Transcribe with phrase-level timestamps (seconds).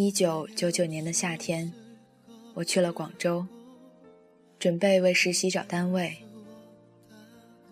[0.00, 1.72] 一九九九年的夏天，
[2.54, 3.44] 我去了广州，
[4.56, 6.18] 准备为实习找单位。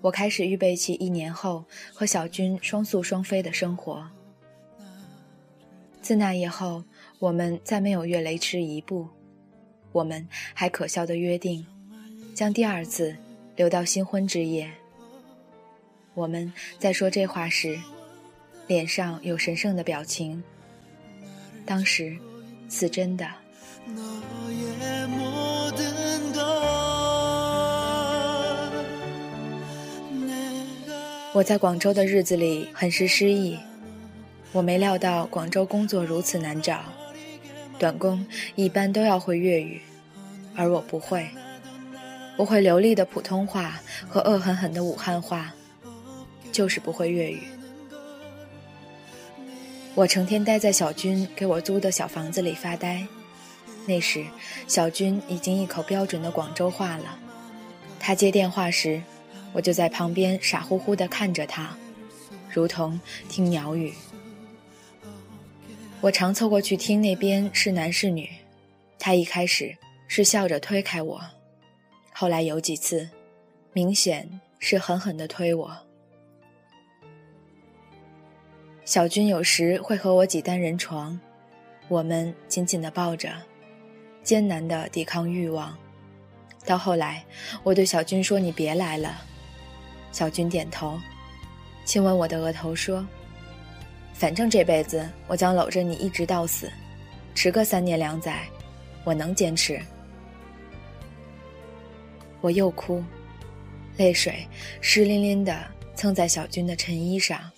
[0.00, 1.64] 我开始预备起一年后
[1.94, 4.10] 和小军双宿双飞的生活。
[6.02, 6.82] 自那以后，
[7.20, 9.06] 我们再没有越雷池一步。
[9.92, 11.64] 我们还可笑的约定，
[12.34, 13.16] 将第二次
[13.54, 14.68] 留到新婚之夜。
[16.14, 17.78] 我们在说这话时，
[18.66, 20.42] 脸上有神圣的表情。
[21.66, 22.16] 当时，
[22.70, 23.26] 是真的。
[31.34, 33.58] 我在广州的日子里很是失意，
[34.52, 36.80] 我没料到广州工作如此难找，
[37.78, 38.24] 短工
[38.54, 39.82] 一般都要会粤语，
[40.54, 41.28] 而我不会，
[42.38, 45.52] 我会流利的普通话和恶狠狠的武汉话，
[46.52, 47.42] 就是不会粤语。
[49.96, 53.02] 我成天待在小军给我租的小房子里发呆。
[53.86, 54.26] 那时，
[54.68, 57.18] 小军已经一口标准的广州话了。
[57.98, 59.02] 他接电话时，
[59.54, 61.74] 我就在旁边傻乎乎地看着他，
[62.52, 63.94] 如同听鸟语。
[66.02, 68.28] 我常凑过去听那边是男是女。
[68.98, 69.74] 他一开始
[70.08, 71.18] 是笑着推开我，
[72.12, 73.08] 后来有几次，
[73.72, 75.85] 明显是狠狠地推我。
[78.86, 81.18] 小军有时会和我挤单人床，
[81.88, 83.32] 我们紧紧地抱着，
[84.22, 85.76] 艰难地抵抗欲望。
[86.64, 87.24] 到后来，
[87.64, 89.20] 我对小军说：“你别来了。”
[90.12, 90.96] 小军点头，
[91.84, 93.04] 亲吻我的额头说
[94.14, 96.70] ：“反正这辈子我将搂着你一直到死，
[97.34, 98.44] 迟个三年两载，
[99.02, 99.82] 我能坚持。”
[102.40, 103.02] 我又哭，
[103.96, 104.46] 泪水
[104.80, 105.66] 湿淋淋的
[105.96, 107.50] 蹭在小军的衬衣上。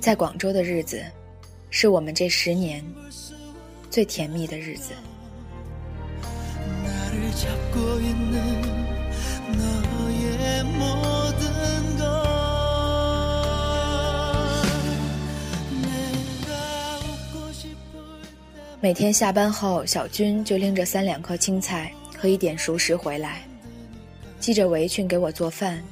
[0.00, 1.04] 在广州的日子，
[1.70, 2.82] 是我们这十年
[3.90, 4.92] 最甜蜜的日子。
[18.80, 23.42] 每天下班后，小军就拎着三两颗青菜和一点熟食回来，
[24.38, 25.82] 系着围裙给我做饭。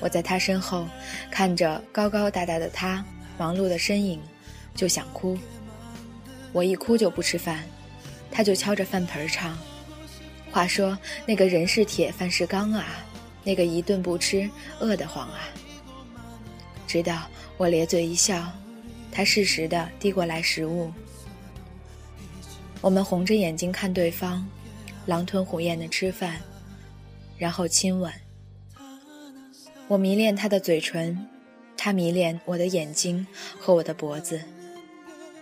[0.00, 0.84] 我在他身后，
[1.30, 3.04] 看着高高大大的他。
[3.40, 4.20] 忙碌的身影，
[4.74, 5.38] 就想哭。
[6.52, 7.64] 我一哭就不吃饭，
[8.30, 9.58] 他就敲着饭盆唱。
[10.50, 12.84] 话说那个人是铁，饭是钢啊，
[13.42, 14.46] 那个一顿不吃
[14.78, 15.40] 饿得慌啊。
[16.86, 18.52] 直到我咧嘴一笑，
[19.10, 20.92] 他适时的递过来食物。
[22.82, 24.46] 我们红着眼睛看对方，
[25.06, 26.38] 狼吞虎咽的吃饭，
[27.38, 28.12] 然后亲吻。
[29.88, 31.26] 我迷恋他的嘴唇。
[31.82, 33.26] 他迷恋我的眼睛
[33.58, 34.38] 和我的脖子。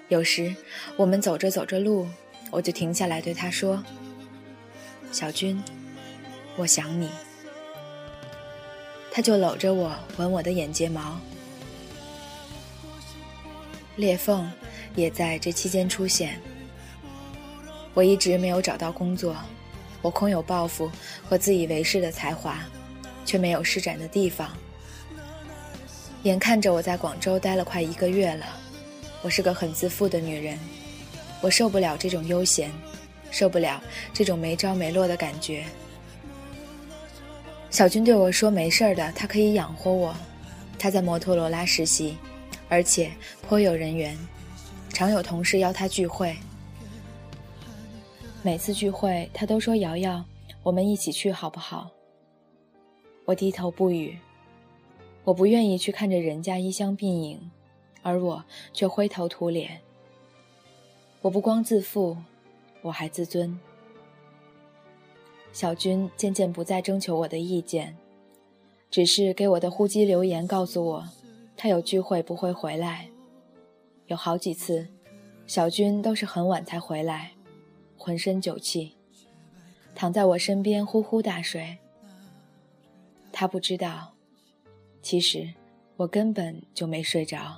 [0.07, 0.55] 有时
[0.97, 2.07] 我们走着走着路，
[2.53, 3.83] 我就停下来对他说
[5.11, 5.61] ：“小军，
[6.57, 7.11] 我想你。”
[9.11, 11.19] 他就搂着我吻我的眼睫毛。
[13.97, 14.49] 裂缝
[14.95, 16.41] 也在这期间出现。
[17.95, 19.35] 我一直没有找到工作，
[20.01, 20.89] 我空有抱负
[21.29, 22.65] 和自以为是的才华，
[23.25, 24.57] 却没有施展的地方。
[26.29, 28.45] 眼看着我在广州待了快一个月了，
[29.23, 30.59] 我是个很自负的女人，
[31.41, 32.71] 我受不了这种悠闲，
[33.31, 35.65] 受不了这种没着没落的感觉。
[37.71, 40.15] 小军对我说：“没事的，他可以养活我。
[40.79, 42.17] 他在摩托罗拉实习，
[42.69, 43.11] 而且
[43.41, 44.15] 颇有人缘，
[44.93, 46.37] 常有同事邀他聚会。
[48.43, 50.23] 每次聚会，他都说：‘瑶瑶，
[50.63, 51.91] 我们一起去好不好？’
[53.25, 54.19] 我低头不语。”
[55.29, 57.51] 我不愿意去看着人家衣香鬓影，
[58.01, 58.43] 而我
[58.73, 59.83] 却灰头土脸。
[61.21, 62.17] 我不光自负，
[62.81, 63.61] 我还自尊。
[65.53, 67.95] 小军渐渐不再征求我的意见，
[68.91, 71.09] 只是给我的呼机留言告诉我，
[71.59, 73.11] 他有聚会不会回来。
[74.07, 74.89] 有好几次，
[75.47, 77.33] 小军都是很晚才回来，
[77.99, 78.95] 浑身酒气，
[79.95, 81.77] 躺在我身边呼呼大睡。
[83.31, 84.15] 他不知道。
[85.01, 85.49] 其实，
[85.97, 87.57] 我根本就没睡着。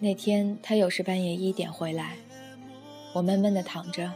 [0.00, 2.16] 那天他又是半夜一点回来，
[3.14, 4.12] 我闷闷的躺着，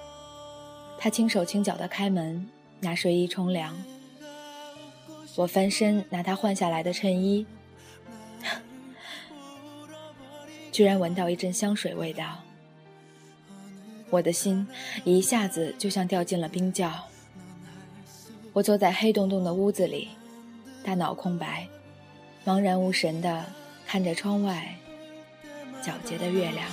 [0.99, 2.47] 他轻手轻脚的开门，
[2.81, 3.75] 拿睡衣冲凉。
[5.35, 7.47] 我翻身拿他换下来的衬衣。
[10.79, 12.39] 居然闻到一阵香水味道。
[14.11, 14.65] 我的心
[15.03, 16.89] 一下子就像掉进了冰窖。
[18.53, 20.11] 我坐在黑洞洞的屋子里，
[20.85, 21.67] 大脑空白，
[22.47, 23.45] 茫然无神的
[23.89, 24.73] 看着窗外
[25.83, 26.65] 皎洁的月亮。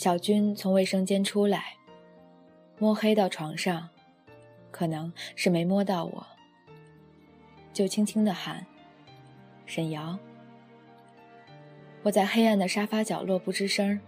[0.00, 1.74] 小军从卫生间出来，
[2.78, 3.86] 摸黑到床上，
[4.70, 6.26] 可能是没摸到我，
[7.74, 8.64] 就轻轻的喊
[9.68, 10.18] ：“沈瑶。”
[12.02, 14.00] 我在黑暗的沙发角落不吱声，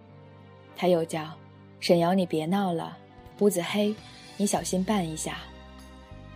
[0.74, 1.30] 他又叫
[1.78, 2.96] ：“沈瑶，你别闹了，
[3.40, 3.94] 屋子黑，
[4.38, 5.40] 你小心绊一下。”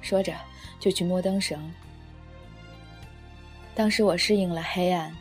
[0.03, 0.35] 说着
[0.79, 1.58] 就去摸灯绳。
[3.75, 5.17] 当时我适应了黑暗，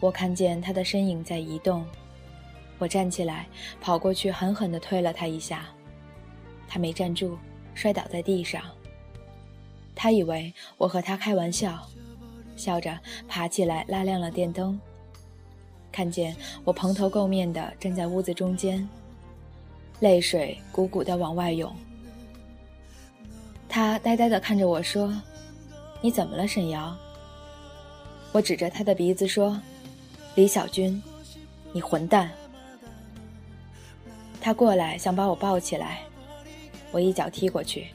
[0.00, 1.86] 我看见他的身影在移动。
[2.78, 3.46] 我站起来，
[3.80, 5.66] 跑过去，狠狠地推了他一下，
[6.66, 7.36] 他没站住，
[7.74, 8.62] 摔倒在地上。
[9.94, 11.88] 他以为我和他开玩笑，
[12.56, 12.96] 笑着
[13.26, 14.80] 爬起来拉亮了电灯，
[15.90, 18.88] 看见我蓬头垢面的站在屋子中间，
[19.98, 21.74] 泪水汩汩地往外涌。
[23.68, 25.12] 他呆呆地看着我说
[26.00, 26.96] ：“你怎么了，沈瑶？”
[28.32, 29.60] 我指着他的鼻子说
[30.36, 31.02] ：“李小军，
[31.72, 32.30] 你混蛋！”
[34.40, 36.00] 他过来想把我抱起来，
[36.90, 37.88] 我一脚踢过去，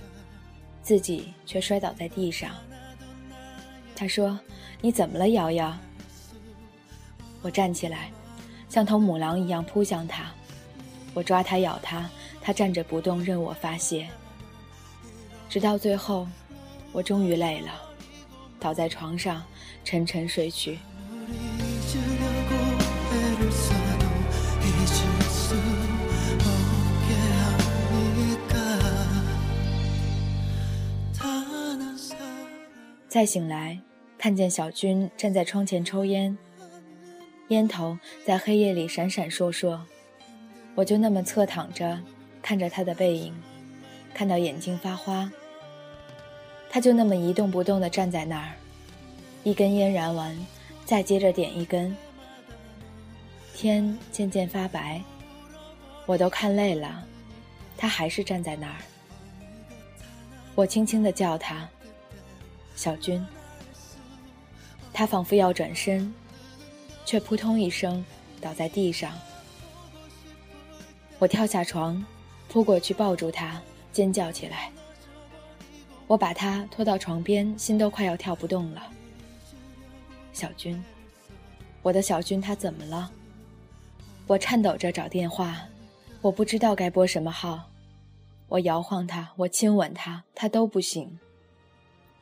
[0.82, 2.52] 自己却摔倒在地上。
[3.96, 4.40] 他说
[4.82, 5.76] ：“你怎么了，瑶瑶？”
[7.42, 8.12] 我站起来，
[8.70, 10.32] 像头母狼一样扑向他，
[11.14, 12.10] 我抓他咬他，
[12.42, 14.08] 他站着不动，任我发泄。
[15.50, 16.28] 直到最后，
[16.92, 17.72] 我终于累了，
[18.60, 19.44] 倒在床上
[19.84, 20.80] 沉沉睡去。
[33.14, 33.80] 再醒来，
[34.18, 36.36] 看见小军站在窗前抽烟，
[37.50, 37.96] 烟头
[38.26, 39.80] 在黑夜里闪闪烁烁。
[40.74, 42.02] 我就那么侧躺着，
[42.42, 43.32] 看着他的背影，
[44.16, 45.32] 看到眼睛发花。
[46.72, 48.50] 他就那么一动不动地站在那儿，
[49.44, 50.36] 一根烟燃完，
[50.84, 51.96] 再接着点一根。
[53.54, 55.00] 天渐渐发白，
[56.08, 57.06] 我都看累了，
[57.78, 58.78] 他还是站在那儿。
[60.56, 61.70] 我轻轻地叫他。
[62.76, 63.26] 小军，
[64.92, 66.14] 他仿佛要转身，
[67.06, 68.04] 却扑通一声
[68.42, 69.14] 倒在地上。
[71.20, 72.04] 我跳下床，
[72.50, 73.62] 扑过去抱住他，
[73.92, 74.72] 尖叫起来。
[76.08, 78.92] 我把他拖到床边，心都快要跳不动了。
[80.34, 80.84] 小军，
[81.82, 83.10] 我的小军，他怎么了？
[84.28, 85.62] 我颤抖着找电话，
[86.22, 87.70] 我不知道该拨什么号。
[88.50, 91.20] 我摇晃他，我亲吻他，他都不醒。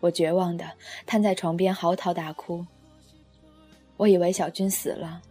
[0.01, 0.69] 我绝望的
[1.06, 2.65] 瘫在床边嚎啕大哭。
[3.95, 5.21] 我以为小军死了，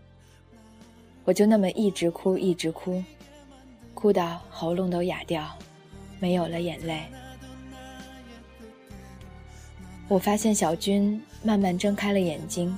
[1.25, 3.03] 我就那么一直哭，一直哭，
[3.95, 5.59] 哭到喉咙都哑掉，
[6.21, 7.03] 没有了眼泪。
[10.07, 12.77] 我发现小军慢慢睁开了眼睛，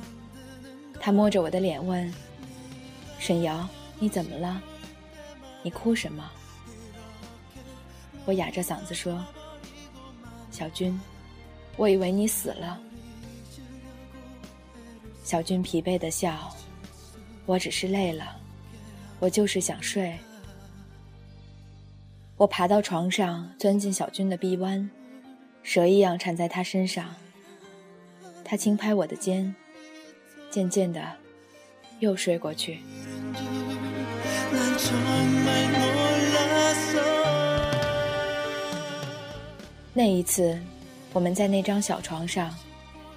[0.98, 2.12] 他摸着我的脸问
[3.20, 3.68] ：“沈瑶，
[3.98, 4.62] 你怎么了？
[5.62, 6.30] 你哭什么？”
[8.24, 9.22] 我哑着嗓子说
[10.50, 10.98] ：“小军。”
[11.76, 12.78] 我以为你死了，
[15.24, 16.54] 小军疲惫的笑。
[17.44, 18.36] 我只是累了，
[19.18, 20.16] 我就是想睡。
[22.36, 24.88] 我爬到床上，钻进小军的臂弯，
[25.62, 27.12] 蛇一样缠在他身上。
[28.44, 29.52] 他轻拍我的肩，
[30.50, 31.02] 渐渐的
[31.98, 32.80] 又睡过去。
[39.94, 40.60] 那一次。
[41.12, 42.54] 我们在那张小床上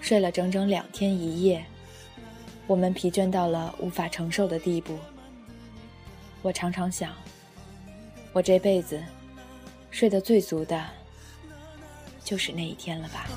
[0.02, 1.66] 睡了整整两天一夜，
[2.68, 4.98] 我们疲倦到了无法承受的地步。
[6.42, 7.14] 我常常想，
[8.34, 9.02] 我这辈子
[9.92, 10.86] 睡得最足的，
[12.24, 13.28] 就是那一天了吧。